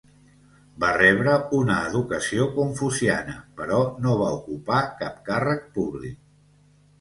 Va 0.83 0.87
rebre 0.99 1.35
una 1.57 1.75
educació 1.89 2.47
confuciana 2.55 3.35
però 3.61 3.83
no 4.07 4.15
va 4.23 4.31
ocupar 4.39 4.81
cap 5.05 5.21
càrrec 5.29 5.63
públic. 5.79 6.19